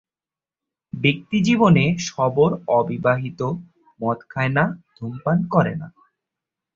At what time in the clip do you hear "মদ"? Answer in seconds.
3.99-4.19